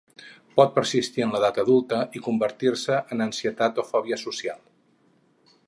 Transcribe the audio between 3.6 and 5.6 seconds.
o fòbia socials.